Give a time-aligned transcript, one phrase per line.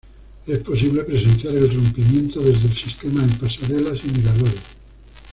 [0.47, 4.59] Es posible presenciar el rompimiento desde el sistema de pasarelas y miradores.